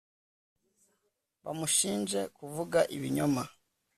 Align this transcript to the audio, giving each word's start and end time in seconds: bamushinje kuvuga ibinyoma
bamushinje 1.43 2.19
kuvuga 2.37 2.79
ibinyoma 2.95 3.43